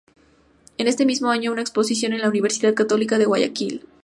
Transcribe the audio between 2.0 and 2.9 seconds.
en la Universidad